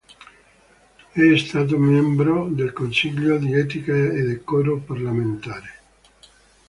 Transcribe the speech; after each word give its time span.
È 1.11 1.37
stato 1.37 1.77
membro 1.77 2.47
del 2.49 2.73
Consiglio 2.73 3.37
di 3.37 3.53
etica 3.53 3.93
e 3.93 4.23
decoro 4.23 4.79
parlamentare. 4.79 5.73